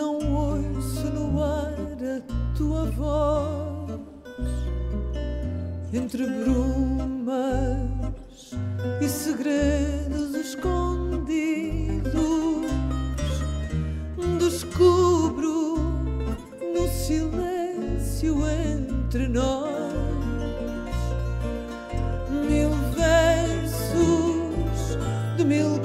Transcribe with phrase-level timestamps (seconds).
[0.00, 2.22] não ouço no ar a
[2.56, 4.00] tua voz
[5.92, 7.36] entre brumas
[9.02, 11.20] e segredos escondidos.
[14.38, 15.76] Descubro
[16.74, 19.92] no silêncio entre nós
[22.48, 24.96] mil versos
[25.36, 25.79] de mil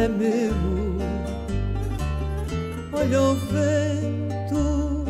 [0.00, 0.54] é meu.
[2.92, 5.04] Olha o vento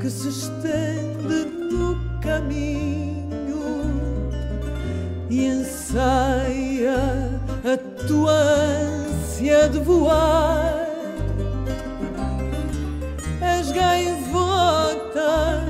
[0.00, 3.90] que se estende no caminho
[5.30, 6.96] e ensaia
[7.64, 10.88] a tua ânsia de voar.
[13.40, 15.64] És gaivota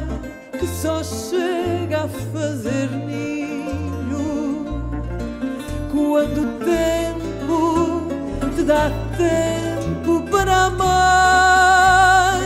[0.59, 4.65] que só chega a fazer ninho
[5.93, 7.02] quando o tempo
[8.63, 12.39] te dá tempo para amar,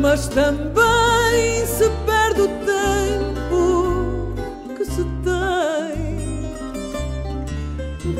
[0.00, 4.34] mas também se perde o tempo
[4.76, 6.52] que se tem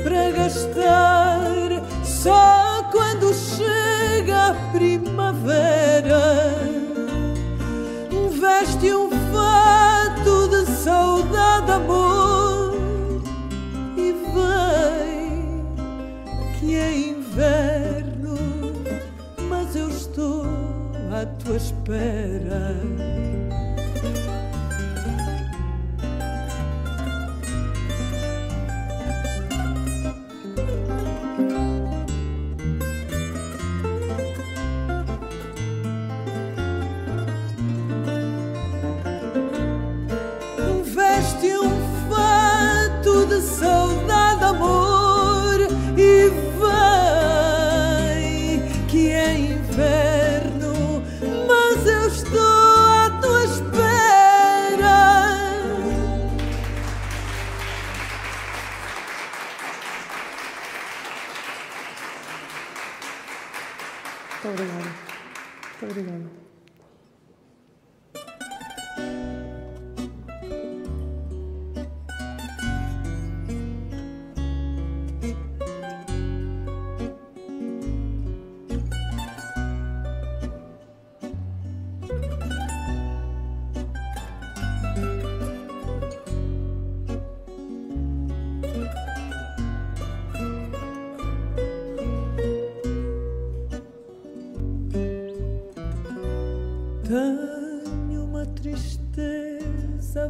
[0.02, 5.79] para gastar só quando chega a primavera.
[21.90, 23.00] Espera.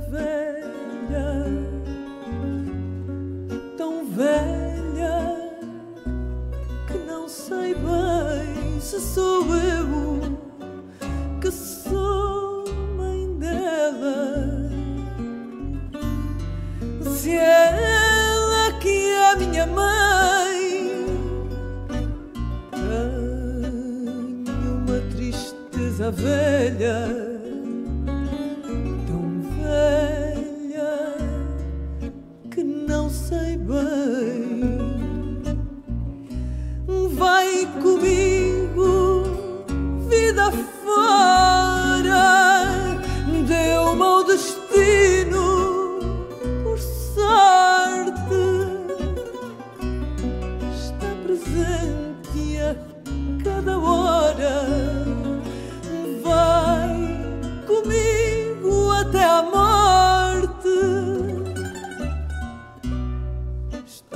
[0.08, 1.44] Velha,
[3.76, 5.36] tão velha
[6.86, 10.38] que não sei bem se sou eu
[11.40, 12.64] que sou
[12.96, 14.70] mãe dela,
[17.02, 20.30] se ela que é minha mãe.
[24.44, 27.29] Tenho uma tristeza velha,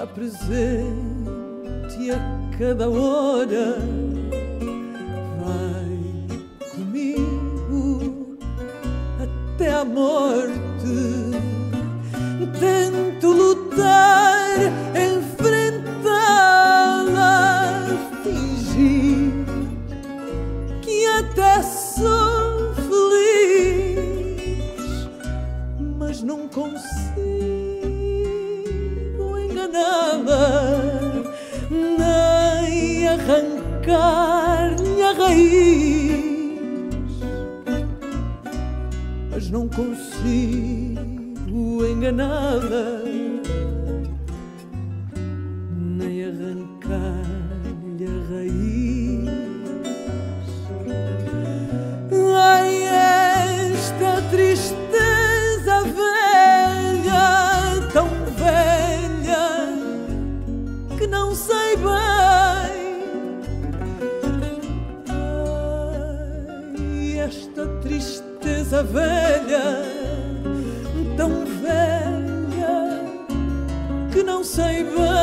[0.04, 3.78] Está presente a cada hora.
[5.40, 5.98] Vai
[6.74, 8.36] comigo
[9.56, 10.63] até a morte.
[39.44, 40.96] Mas não consigo
[41.84, 43.02] enganá-la,
[45.98, 49.28] nem arrancar-lhe a raiz.
[52.36, 57.26] Ai, esta tristeza velha,
[57.92, 58.08] tão
[58.38, 59.46] velha,
[60.96, 62.84] que não sei bem.
[66.78, 68.13] Ai, esta tristeza
[68.82, 69.82] velha,
[71.16, 73.04] tão velha,
[74.12, 75.13] que não sei bem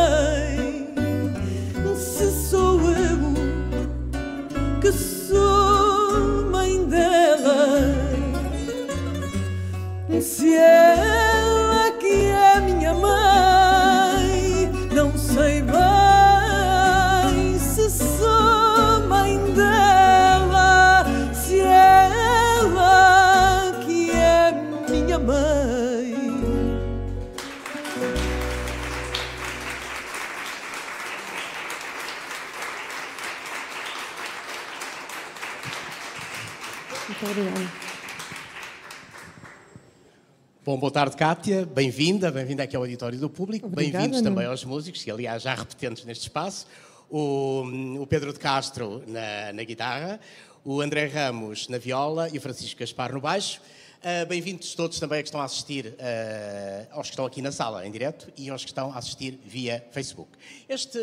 [41.02, 41.66] tarde, Kátia.
[41.66, 43.68] Bem-vinda, bem-vinda aqui ao Auditório do Público.
[43.68, 46.68] Bem-vindos também aos músicos, que aliás já repetentes neste espaço.
[47.10, 47.64] O,
[48.00, 50.20] o Pedro de Castro na, na guitarra,
[50.64, 53.60] o André Ramos na viola e o Francisco Gaspar no baixo.
[54.04, 57.52] Ah, Bem-vindos todos também a que estão a assistir, ah, aos que estão aqui na
[57.52, 60.30] sala em direto e aos que estão a assistir via Facebook.
[60.70, 61.00] Este,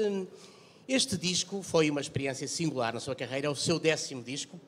[0.87, 4.61] este disco foi uma experiência singular na sua carreira, é o seu décimo disco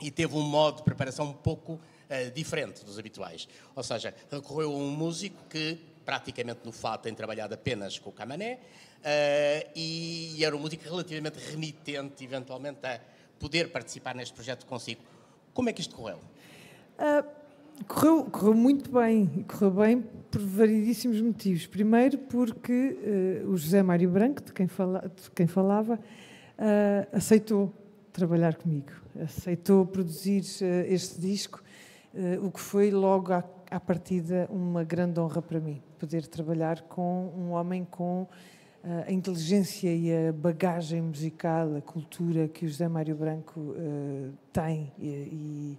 [0.00, 1.78] e teve um modo de preparação um pouco
[2.08, 3.48] eh, diferente dos habituais.
[3.74, 8.12] Ou seja, recorreu a um músico que praticamente no fado tem trabalhado apenas com o
[8.12, 8.58] camané
[9.02, 13.00] eh, e era um músico relativamente remitente, eventualmente, a
[13.38, 15.02] poder participar neste projeto consigo.
[15.52, 16.18] Como é que isto correu?
[16.98, 17.24] Ah,
[17.86, 21.66] correu, correu muito bem, correu bem por variedíssimos motivos.
[21.66, 25.98] Primeiro, porque eh, o José Mário Branco, de quem, fala, de quem falava,
[26.58, 27.72] ah, aceitou
[28.12, 30.44] trabalhar comigo, aceitou produzir
[30.88, 31.63] este disco,
[32.42, 37.32] o que foi logo à, à partida uma grande honra para mim, poder trabalhar com
[37.36, 38.26] um homem com
[38.84, 44.28] ah, a inteligência e a bagagem musical, a cultura que o José Mário Branco eh,
[44.52, 45.78] tem e, e-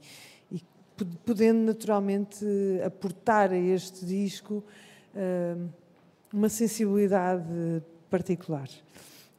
[0.58, 0.64] e
[0.98, 4.64] pod- podendo naturalmente eh, aportar a este disco
[5.16, 5.56] eh,
[6.34, 7.46] uma sensibilidade
[8.10, 8.68] particular.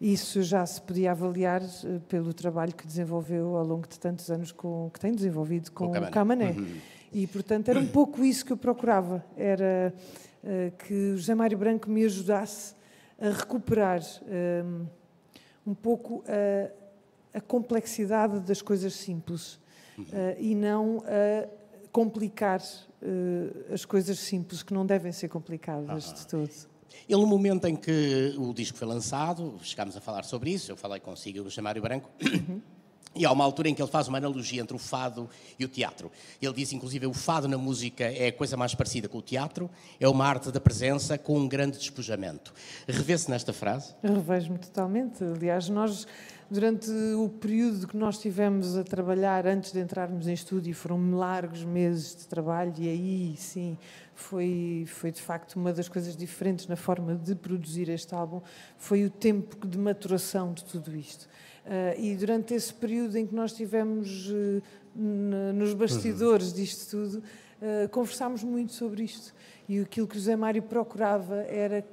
[0.00, 4.52] Isso já se podia avaliar eh, pelo trabalho que desenvolveu ao longo de tantos anos
[4.52, 6.50] com, que tem desenvolvido com, Com o Camané.
[6.50, 6.76] Uhum.
[7.12, 9.24] E, portanto, era um pouco isso que eu procurava.
[9.36, 9.94] Era
[10.44, 12.74] eh, que o José Mário Branco me ajudasse
[13.18, 14.62] a recuperar eh,
[15.66, 19.58] um pouco a, a complexidade das coisas simples
[20.12, 21.48] eh, e não a
[21.90, 22.60] complicar
[23.02, 26.50] eh, as coisas simples, que não devem ser complicadas de todo.
[27.08, 30.76] E no momento em que o disco foi lançado, chegámos a falar sobre isso, eu
[30.76, 32.10] falei consigo, o Chamário Branco,
[33.16, 35.68] e há uma altura em que ele faz uma analogia entre o fado e o
[35.68, 36.10] teatro.
[36.40, 39.70] Ele diz, inclusive, o fado na música é a coisa mais parecida com o teatro,
[39.98, 42.52] é uma arte da presença com um grande despojamento.
[42.86, 43.94] Revê-se nesta frase?
[44.02, 45.24] Revejo-me totalmente.
[45.24, 46.06] Aliás, nós,
[46.50, 51.64] durante o período que nós tivemos a trabalhar antes de entrarmos em estúdio, foram largos
[51.64, 53.78] meses de trabalho e aí, sim,
[54.14, 58.40] foi, foi de facto uma das coisas diferentes na forma de produzir este álbum,
[58.76, 61.28] foi o tempo de maturação de tudo isto.
[61.66, 64.62] Ah, e durante esse período em que nós tivemos eh,
[65.52, 67.22] nos bastidores disto tudo,
[67.60, 69.34] eh, conversámos muito sobre isto.
[69.68, 71.84] E aquilo que o José Mário procurava era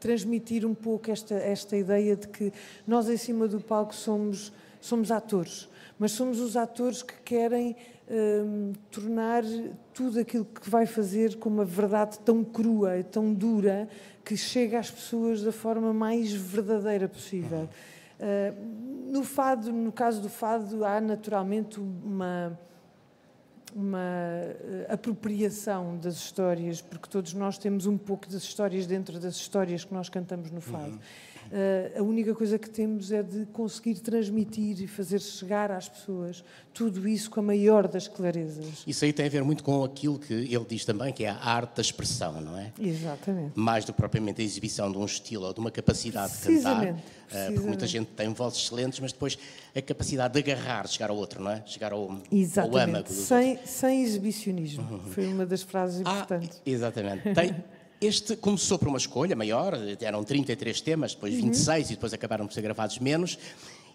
[0.00, 2.52] transmitir um pouco esta, esta ideia de que
[2.86, 5.68] nós, em cima do palco, somos, somos atores,
[5.98, 7.76] mas somos os atores que querem
[8.10, 9.44] hum, tornar
[9.92, 13.86] tudo aquilo que vai fazer com uma verdade tão crua e tão dura
[14.24, 17.68] que chega às pessoas da forma mais verdadeira possível.
[18.18, 22.58] Uh, no fado, no caso do fado, há naturalmente uma
[23.74, 29.34] uma eh, apropriação das histórias, porque todos nós temos um pouco das histórias dentro das
[29.36, 30.98] histórias que nós cantamos no fado.
[31.50, 36.44] Eh, a única coisa que temos é de conseguir transmitir e fazer chegar às pessoas
[36.74, 38.84] tudo isso com a maior das clarezas.
[38.86, 41.36] Isso aí tem a ver muito com aquilo que ele diz também, que é a
[41.36, 42.72] arte da expressão, não é?
[42.80, 43.52] Exatamente.
[43.54, 46.50] mais do que propriamente a exibição de um estilo ou de uma capacidade de cantar.
[46.52, 47.02] Precisamente,
[47.32, 49.36] eh, Porque muita gente tem vozes excelentes, mas depois
[49.74, 51.62] a capacidade de agarrar, chegar ao outro, não é?
[51.66, 53.08] Chegar ao, ao âmago.
[53.10, 55.00] Sem, sem exibicionismo.
[55.10, 56.60] Foi uma das frases Ah, importantes.
[56.64, 57.22] exatamente.
[57.34, 57.54] Tem,
[58.00, 61.42] este começou por uma escolha maior, eram 33 temas, depois Uhum.
[61.42, 63.38] 26 e depois acabaram por ser gravados menos.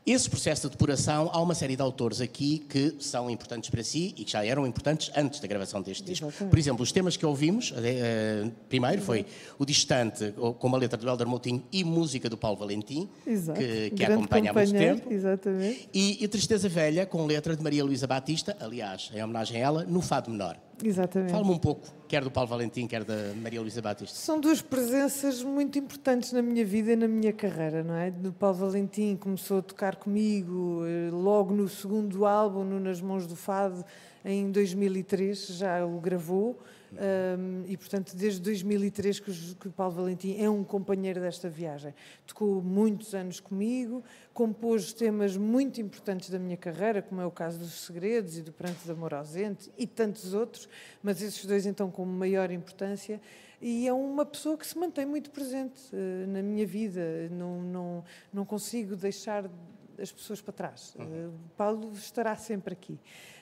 [0.05, 4.13] Esse processo de depuração, há uma série de autores aqui que são importantes para si
[4.17, 6.29] e que já eram importantes antes da gravação deste disco.
[6.29, 9.25] Por exemplo, os temas que ouvimos, eh, primeiro foi
[9.57, 13.57] O Distante, com uma letra do Helder Moutinho e música do Paulo Valentim, Exato.
[13.57, 15.09] que, que a acompanha há muito tempo.
[15.09, 15.87] Exatamente.
[15.93, 19.85] E, e Tristeza Velha, com letra de Maria Luísa Batista, aliás, em homenagem a ela,
[19.85, 20.57] no Fado Menor.
[20.83, 21.31] Exatamente.
[21.31, 24.15] Fala-me um pouco, quer do Paulo Valentim, quer da Maria Luísa Batista.
[24.15, 28.11] São duas presenças muito importantes na minha vida e na minha carreira, não é?
[28.11, 33.25] Do Paulo Valentim começou a tocar comigo eh, logo no segundo álbum, no Nas Mãos
[33.25, 33.83] do Fado,
[34.23, 36.59] em 2003, já o gravou.
[36.95, 41.49] Um, e, portanto, desde 2003 que, os- que o Paulo Valentim é um companheiro desta
[41.49, 41.91] viagem.
[42.27, 47.57] Tocou muitos anos comigo, compôs temas muito importantes da minha carreira, como é o caso
[47.57, 50.69] dos Segredos e do Pranto de Amor Ausente e tantos outros,
[51.01, 53.19] mas esses dois, então, com maior importância.
[53.61, 57.29] E é uma pessoa que se mantém muito presente eh, na minha vida.
[57.31, 59.49] Não, não, não consigo deixar
[59.97, 60.93] as pessoas para trás.
[60.99, 62.99] Eh, o Paulo estará sempre aqui.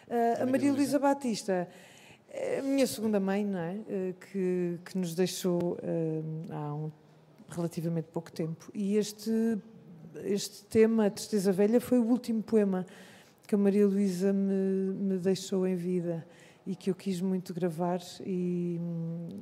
[0.07, 1.67] Eh, a Maria Luísa Batista
[2.29, 3.79] é a minha segunda mãe, não é?
[4.31, 5.77] Que, que nos deixou
[6.51, 6.91] há um
[7.49, 8.71] relativamente pouco tempo.
[8.73, 9.57] E este,
[10.23, 12.85] este tema, Tristeza Velha, foi o último poema
[13.47, 16.25] que a Maria Luísa me, me deixou em vida
[16.65, 17.99] e que eu quis muito gravar.
[18.25, 18.79] E,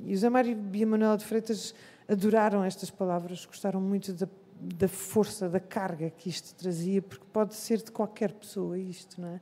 [0.04, 1.74] e o Zé Mário e a Manuela de Freitas
[2.08, 4.28] adoraram estas palavras, gostaram muito da,
[4.60, 9.28] da força, da carga que isto trazia, porque pode ser de qualquer pessoa isto, não
[9.28, 9.40] é?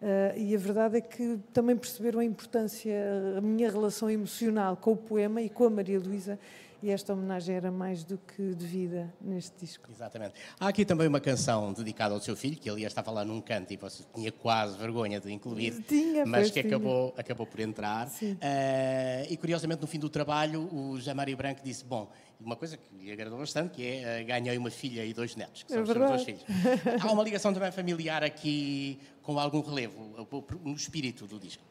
[0.00, 2.94] Ah, e a verdade é que também perceberam a importância,
[3.36, 6.38] a minha relação emocional com o poema e com a Maria Luísa,
[6.82, 9.88] e esta homenagem era mais do que devida neste disco.
[9.90, 10.34] Exatamente.
[10.60, 13.72] Há aqui também uma canção dedicada ao seu filho, que aliás estava lá num canto
[13.72, 16.74] e você tinha quase vergonha de incluir, Tinha, mas que tinha.
[16.76, 18.08] acabou, acabou por entrar.
[18.40, 22.76] Eh, e curiosamente, no fim do trabalho, o José Mário Branco disse: Bom, uma coisa
[22.76, 25.74] que lhe agradou bastante, que é eh, ganhei uma filha e dois netos, que É
[25.74, 26.42] são os seus dois filhos.
[27.00, 30.26] Há uma ligação também familiar aqui com algum relevo
[30.64, 31.62] no espírito do disco.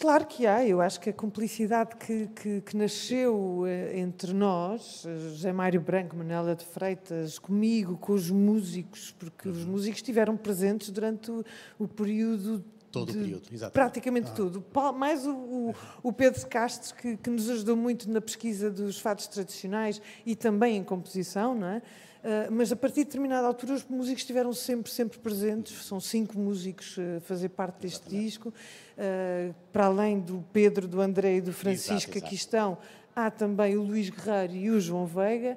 [0.00, 5.04] Claro que há, eu acho que a cumplicidade que, que, que nasceu eh, entre nós,
[5.06, 10.38] eh, José Mário Branco, Manela de Freitas, comigo, com os músicos, porque os músicos estiveram
[10.38, 11.44] presentes durante o,
[11.78, 12.64] o período.
[12.90, 13.74] Todo o de- período, exatamente.
[13.74, 14.62] Praticamente tudo.
[14.62, 18.98] Pa- Mais o, o, o Pedro Castro, que, que nos ajudou muito na pesquisa dos
[18.98, 21.82] fatos tradicionais e também em composição, não é?
[22.22, 25.84] Ah, mas a partir de determinada altura os músicos estiveram sempre, sempre presentes.
[25.84, 28.52] São cinco músicos a fazer parte deste disco.
[28.98, 32.26] Ah, para além do Pedro, do André e do Francisco Exato, que exato.
[32.26, 32.78] aqui estão,
[33.14, 35.56] há também o Luís Guerreiro e o João Veiga.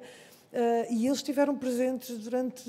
[0.52, 2.62] Ah, e eles estiveram presentes durante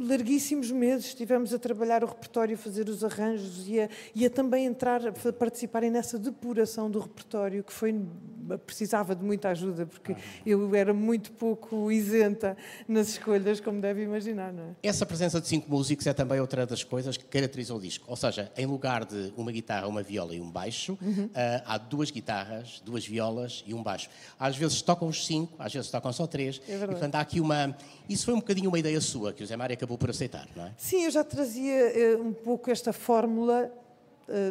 [0.00, 1.06] larguíssimos meses.
[1.06, 5.06] Estivemos a trabalhar o repertório, a fazer os arranjos e a, e a também entrar,
[5.06, 7.94] a participarem nessa depuração do repertório, que foi
[8.64, 14.52] precisava de muita ajuda, porque eu era muito pouco isenta nas escolhas, como deve imaginar,
[14.52, 14.70] não é?
[14.82, 18.04] Essa presença de cinco músicos é também outra das coisas que caracterizam o disco.
[18.08, 21.28] Ou seja, em lugar de uma guitarra, uma viola e um baixo, Uhum.
[21.34, 24.08] ah, há duas guitarras, duas violas e um baixo.
[24.38, 26.60] Às vezes tocam os cinco, às vezes tocam só três.
[26.66, 26.84] É verdade.
[26.84, 27.76] e, portanto, há aqui uma.
[28.08, 30.66] Isso foi um bocadinho uma ideia sua, que o Zé Mário acabou por aceitar, não
[30.66, 30.72] é?
[30.76, 33.70] Sim, eu já trazia eh, um pouco esta fórmula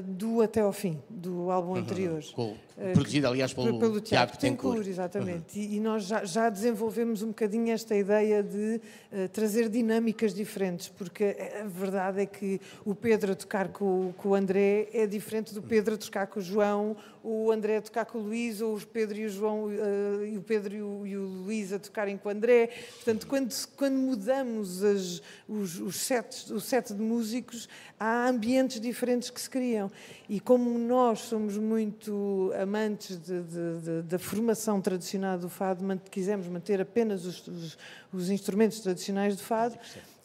[0.05, 2.23] do até ao fim, do álbum anterior.
[2.33, 4.85] Com- Eh, produzido, aliás, Pe- pelo, pelo Tiago Tencourt.
[4.85, 5.57] Exatamente.
[5.57, 8.81] E, e nós já, já desenvolvemos um bocadinho esta ideia de
[9.13, 14.13] eh, trazer dinâmicas diferentes, porque a verdade é que o Pedro a tocar com, o-
[14.17, 17.81] com o André é diferente do Pedro a tocar com o João, o André a
[17.81, 20.81] tocar com o Luís, ou os Pedro e o João, eh, e o Pedro e
[20.81, 22.71] o, e o Luís a tocarem com o André.
[22.95, 29.29] Portanto, quando, quando mudamos as- os, os, sets, o set de músicos, há ambientes diferentes
[29.29, 29.64] que se criam.
[30.29, 33.19] E como nós somos muito amantes
[34.07, 37.77] da formação tradicional do fado, quisemos manter apenas os, os-
[38.13, 39.77] os instrumentos tradicionais do fado,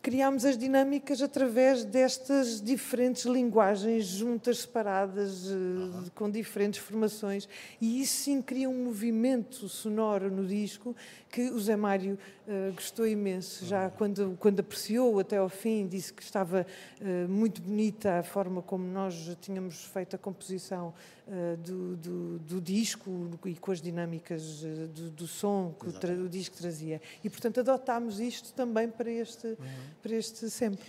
[0.03, 7.49] criámos as dinâmicas através destas diferentes linguagens juntas, separadas, de- com diferentes formações.
[7.81, 10.97] E isso sim cria um movimento sonoro no disco
[11.31, 13.65] que o Zé Mário eh, gostou imenso.
[13.67, 16.67] Já quando, quando apreciou até ao fim, disse que estava
[17.01, 20.93] eh, muito bonita a forma como nós tínhamos feito a composição
[21.29, 24.63] eh, do, do, do disco e com as dinâmicas
[24.95, 27.01] do, do som que o, o disco trazia.
[27.23, 29.57] E, portanto, adotámos isto também para este,
[30.03, 30.85] para este sempre.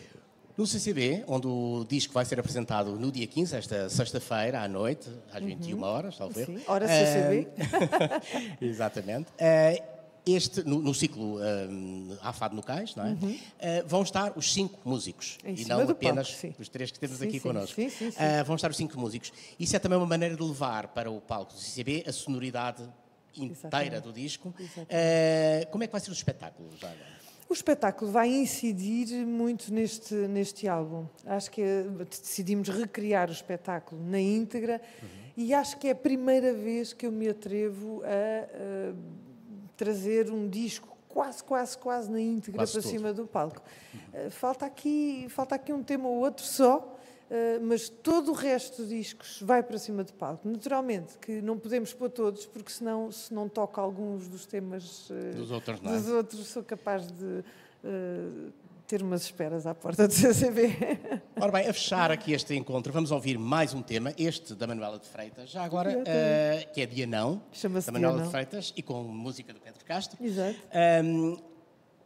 [0.57, 5.09] No CCB, onde o disco vai ser apresentado no dia 15, esta sexta-feira, à noite,
[5.33, 6.47] às 21 horas, talvez.
[6.47, 6.57] Uhum.
[6.57, 7.47] Sim, hora CCB.
[8.61, 9.27] Exatamente.
[9.37, 9.81] Eh,
[10.25, 13.17] este, no, no ciclo um, Afado no Cais, não é?
[13.59, 15.37] Eh, vão estar os cinco músicos.
[15.43, 15.51] Uhum.
[15.51, 17.75] Em e não apenas palco, os três que temos Sim, aqui sim, connosco.
[17.75, 18.17] sim, sim, sim.
[18.19, 19.31] Eh, vão estar os cinco músicos.
[19.59, 22.83] Isso é também uma maneira de levar para o palco do CCB a sonoridade
[23.35, 24.01] inteira Exatamente.
[24.01, 24.53] do disco.
[24.89, 27.20] Eh, como é que vai ser o espetáculo já agora?
[27.51, 31.05] O espetáculo vai incidir muito neste, neste álbum.
[31.25, 35.09] Acho que é, decidimos recriar o espetáculo na íntegra uhum.
[35.35, 38.93] e acho que é a primeira vez que eu me atrevo a, a
[39.75, 42.89] trazer um disco quase, quase, quase na íntegra quase para todo.
[42.89, 43.61] cima do palco.
[43.93, 44.29] Uhum.
[44.29, 46.97] Falta, aqui, falta aqui um tema ou outro só,
[47.61, 50.47] mas todo o resto dos discos vai para cima de palco.
[50.47, 55.35] Naturalmente que não podemos pôr todos, porque senão, se não toca alguns dos temas uh,
[55.35, 55.97] dos, outros, não é?
[55.97, 58.51] dos outros, sou capaz de uh,
[58.85, 60.77] ter umas esperas à porta do CCB.
[61.39, 64.99] Ora bem, a fechar aqui este encontro, vamos ouvir mais um tema, este da Manuela
[64.99, 66.03] de Freitas, já agora,
[66.73, 67.41] que é Dia Não,
[67.85, 70.21] da Manuela de Freitas, e com música do Pedro Castro.
[70.21, 70.59] Exato.
[71.03, 71.37] Um,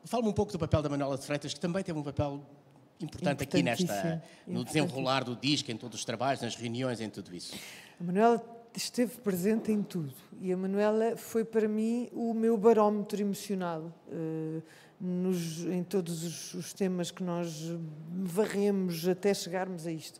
[0.05, 2.39] Fala-me um pouco do papel da Manuela de Freitas, que também teve um papel
[3.00, 7.36] importante aqui nesta, no desenrolar do disco, em todos os trabalhos, nas reuniões, em tudo
[7.36, 7.56] isso?
[8.00, 8.44] A Manuela
[8.75, 14.64] esteve presente em tudo e a Manuela foi para mim o meu barómetro emocional uh,
[15.00, 17.72] nos, em todos os, os, temas que nós
[18.10, 20.20] varremos até chegarmos a isto.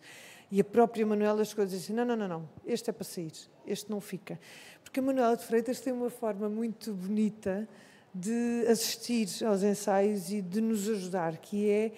[0.52, 3.04] E a própria Manuela chegou a dizer assim: não, não, não, não, este é para
[3.04, 3.32] sair,
[3.66, 4.40] este não fica.
[4.84, 7.68] Porque a Manuela de Freitas tem uma forma muito bonita
[8.14, 11.92] de assistir aos ensaios e de nos ajudar, que é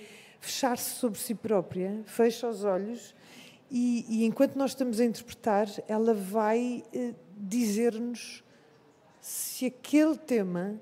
[0.47, 3.13] fechar-se sobre si própria, fecha os olhos
[3.69, 8.43] e, e, enquanto nós estamos a interpretar, ela vai eh, dizer-nos
[9.19, 10.79] se aquele tema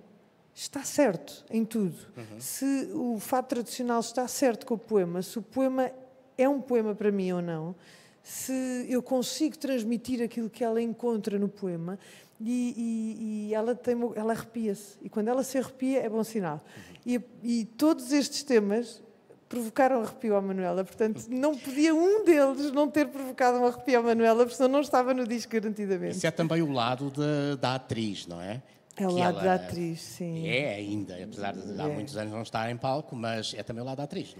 [0.54, 2.40] está certo em tudo, uhum.
[2.40, 5.92] se o fato tradicional está certo com o poema, se o poema
[6.38, 7.76] é um poema para mim ou não,
[8.22, 12.00] se eu consigo transmitir aquilo que ela encontra no poema.
[12.42, 14.98] E, e, e ela, tem, ela arrepia-se.
[15.02, 16.62] E quando ela se arrepia, é bom sinal.
[17.06, 17.22] Uhum.
[17.44, 19.02] E, e todos estes temas
[19.48, 20.84] provocaram arrepio à Manuela.
[20.84, 24.82] Portanto, não podia um deles não ter provocado um arrepio à Manuela, porque senão não
[24.82, 26.18] estava no disco garantidamente.
[26.18, 28.62] Isso é também o lado de, da atriz, não é?
[28.98, 30.48] É o que lado da atriz, sim.
[30.48, 31.94] É ainda, apesar de há é.
[31.94, 34.36] muitos anos não estar em palco, mas é também o lado da atriz.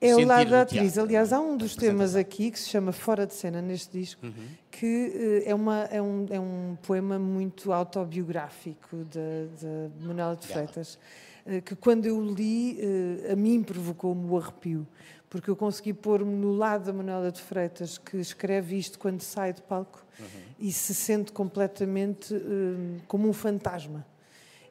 [0.00, 0.98] É o lado da atriz.
[0.98, 4.46] Aliás, há um dos temas aqui que se chama Fora de Cena neste disco, uhum.
[4.70, 10.46] que uh, é, uma, é, um, é um poema muito autobiográfico de, de Manuela de
[10.46, 10.98] Freitas.
[11.00, 11.33] Eh,
[11.64, 14.86] que quando eu li, eh, a mim provocou-me o arrepio,
[15.28, 19.52] porque eu consegui pôr-me no lado da Manuela de Freitas, que escreve isto quando sai
[19.52, 20.26] de palco uhum.
[20.58, 24.06] e se sente completamente eh, como um fantasma.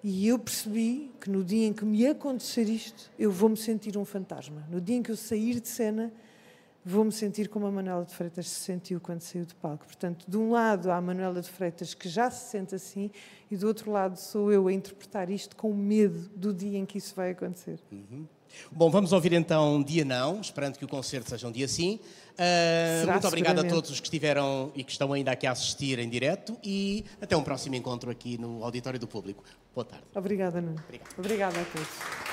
[0.03, 3.97] E eu percebi que no dia em que me acontecer isto, eu vou me sentir
[3.97, 4.67] um fantasma.
[4.69, 6.11] No dia em que eu sair de cena,
[6.85, 9.85] vou-me sentir como a Manuela de Freitas se sentiu quando saiu de palco.
[9.85, 13.09] Portanto, de um lado há a Manuela de Freitas que já se sente assim
[13.49, 16.97] e do outro lado sou eu a interpretar isto com medo do dia em que
[16.97, 17.79] isso vai acontecer.
[17.91, 18.25] Uhum.
[18.71, 21.99] Bom, vamos ouvir então Dia Não, esperando que o concerto seja um dia sim.
[22.33, 25.99] Uh, muito obrigado a todos os que estiveram e que estão ainda aqui a assistir
[25.99, 29.43] em direto e até um próximo encontro aqui no Auditório do Público.
[29.73, 30.05] Boa tarde.
[30.15, 30.81] Obrigada, Nuno.
[30.85, 31.09] Obrigado.
[31.17, 32.32] Obrigada a todos.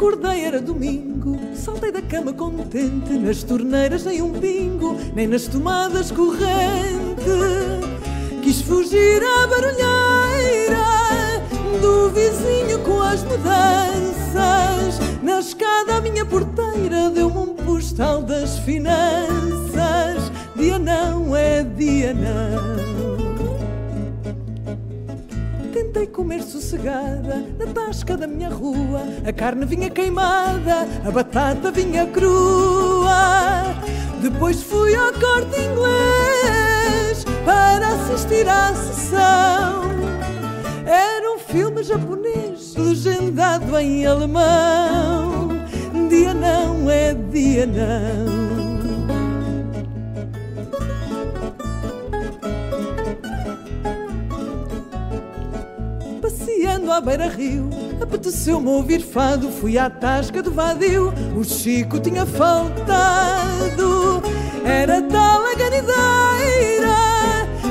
[0.00, 6.10] Acordei, era domingo, saltei da cama contente, nas torneiras nem um pingo, nem nas tomadas
[6.10, 7.20] corrente.
[8.42, 10.78] Quis fugir à barulheira
[11.82, 14.98] do vizinho com as mudanças.
[15.22, 20.32] Na escada a minha porteira deu-me um postal das finanças.
[20.56, 22.99] Dia não é dia não
[26.20, 29.00] comer sossegada na tasca da minha rua.
[29.26, 33.64] A carne vinha queimada, a batata vinha crua.
[34.20, 39.80] Depois fui ao corte inglês para assistir à sessão.
[40.84, 45.48] Era um filme japonês legendado em alemão.
[46.10, 48.39] Dia não é dia não.
[57.00, 57.70] À beira-rio.
[58.00, 61.12] Apeteceu-me ouvir fado, fui à tasca do vadio.
[61.34, 64.22] O Chico tinha faltado,
[64.64, 67.00] era tal a ganideira.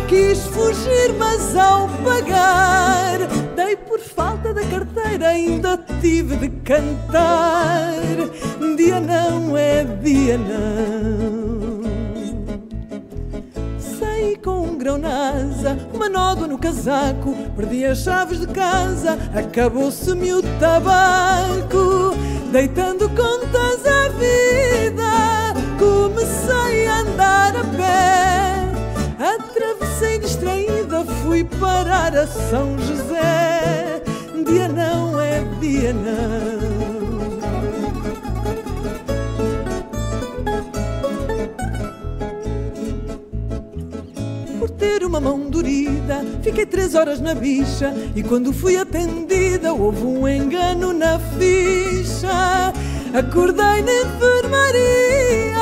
[0.08, 3.20] Quis fugir, mas ao pagar,
[3.56, 8.00] dei por falta da carteira, ainda tive de cantar.
[8.76, 11.69] Dia não é dia não
[14.43, 20.34] com um grão na asa, uma nódoa no casaco, perdi as chaves de casa, acabou-se-me
[20.34, 22.15] o tabaco,
[22.52, 28.67] deitando contas à vida, comecei a andar a pé,
[29.19, 34.02] atravessei distraída, fui parar a São José,
[34.45, 36.99] dia não é dia não.
[44.80, 50.28] Ter uma mão dorida, fiquei três horas na bicha e quando fui atendida houve um
[50.28, 52.74] engano na ficha.
[53.13, 55.60] Acordei na enfermaria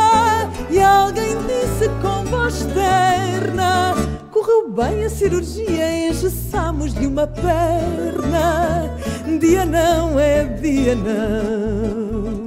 [0.69, 3.95] e alguém disse com voz terna
[4.31, 8.95] Correu bem a cirurgia, engessamos de uma perna.
[9.39, 12.45] Dia não é dia não.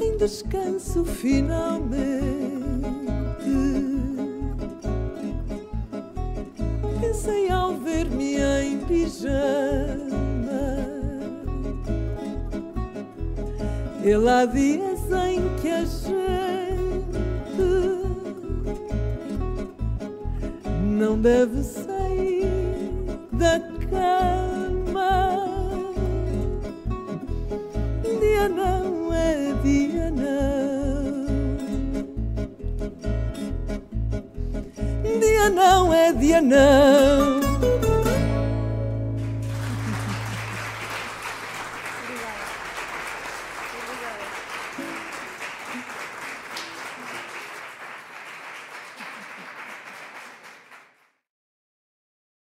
[0.00, 2.41] Em descanso finalmente
[7.22, 9.30] Pensei ao ver-me em pijama
[14.02, 16.12] Ele há dias em que a gente
[20.98, 22.44] não deve sair
[23.32, 24.31] da cama.
[35.50, 37.41] Não é dia não.